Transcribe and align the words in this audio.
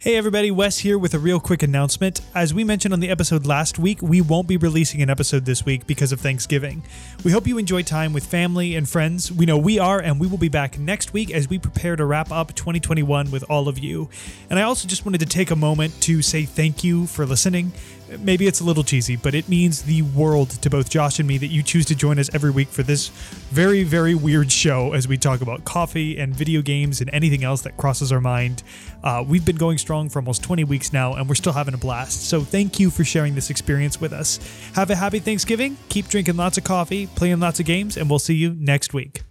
Hey 0.00 0.14
everybody, 0.14 0.52
Wes 0.52 0.78
here 0.78 0.96
with 0.96 1.12
a 1.14 1.18
real 1.18 1.40
quick 1.40 1.64
announcement. 1.64 2.20
As 2.32 2.54
we 2.54 2.62
mentioned 2.62 2.94
on 2.94 3.00
the 3.00 3.10
episode 3.10 3.46
last 3.46 3.80
week, 3.80 4.00
we 4.00 4.20
won't 4.20 4.46
be 4.46 4.56
releasing 4.56 5.02
an 5.02 5.10
episode 5.10 5.44
this 5.44 5.66
week 5.66 5.88
because 5.88 6.12
of 6.12 6.20
Thanksgiving. 6.20 6.84
We 7.24 7.32
hope 7.32 7.48
you 7.48 7.58
enjoy 7.58 7.82
time 7.82 8.12
with 8.12 8.24
family 8.24 8.76
and 8.76 8.88
friends. 8.88 9.32
We 9.32 9.44
know 9.44 9.58
we 9.58 9.80
are, 9.80 9.98
and 9.98 10.20
we 10.20 10.28
will 10.28 10.38
be 10.38 10.48
back 10.48 10.78
next 10.78 11.12
week 11.12 11.32
as 11.32 11.48
we 11.50 11.58
prepare 11.58 11.96
to 11.96 12.04
wrap 12.04 12.30
up 12.30 12.54
2021 12.54 13.32
with 13.32 13.42
all 13.50 13.66
of 13.66 13.76
you. 13.76 14.08
And 14.48 14.60
I 14.60 14.62
also 14.62 14.86
just 14.86 15.04
wanted 15.04 15.18
to 15.18 15.26
take 15.26 15.50
a 15.50 15.56
moment 15.56 16.00
to 16.02 16.22
say 16.22 16.44
thank 16.44 16.84
you 16.84 17.08
for 17.08 17.26
listening. 17.26 17.72
Maybe 18.18 18.46
it's 18.46 18.60
a 18.60 18.64
little 18.64 18.84
cheesy, 18.84 19.16
but 19.16 19.34
it 19.34 19.48
means 19.48 19.82
the 19.82 20.02
world 20.02 20.50
to 20.50 20.70
both 20.70 20.88
Josh 20.88 21.18
and 21.18 21.28
me 21.28 21.38
that 21.38 21.48
you 21.48 21.62
choose 21.62 21.84
to 21.86 21.94
join 21.94 22.18
us 22.18 22.30
every 22.32 22.50
week 22.50 22.68
for 22.68 22.82
this 22.82 23.08
very, 23.50 23.84
very 23.84 24.14
weird 24.14 24.50
show 24.50 24.92
as 24.92 25.06
we 25.06 25.18
talk 25.18 25.40
about 25.40 25.64
coffee 25.64 26.18
and 26.18 26.34
video 26.34 26.62
games 26.62 27.00
and 27.00 27.10
anything 27.12 27.44
else 27.44 27.62
that 27.62 27.76
crosses 27.76 28.10
our 28.12 28.20
mind. 28.20 28.62
Uh, 29.02 29.24
we've 29.26 29.44
been 29.44 29.56
going 29.56 29.78
strong 29.78 30.08
for 30.08 30.18
almost 30.18 30.42
20 30.42 30.64
weeks 30.64 30.92
now, 30.92 31.14
and 31.14 31.28
we're 31.28 31.34
still 31.34 31.52
having 31.52 31.74
a 31.74 31.78
blast. 31.78 32.28
So 32.28 32.40
thank 32.40 32.80
you 32.80 32.90
for 32.90 33.04
sharing 33.04 33.34
this 33.34 33.50
experience 33.50 34.00
with 34.00 34.12
us. 34.12 34.38
Have 34.74 34.90
a 34.90 34.94
happy 34.94 35.18
Thanksgiving. 35.18 35.76
Keep 35.88 36.08
drinking 36.08 36.36
lots 36.36 36.58
of 36.58 36.64
coffee, 36.64 37.06
playing 37.06 37.40
lots 37.40 37.60
of 37.60 37.66
games, 37.66 37.96
and 37.96 38.08
we'll 38.08 38.18
see 38.18 38.34
you 38.34 38.54
next 38.58 38.94
week. 38.94 39.27